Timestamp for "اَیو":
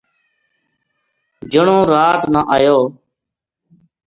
2.53-2.79